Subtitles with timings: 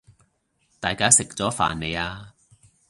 [0.79, 2.33] 大家食咗飯未呀？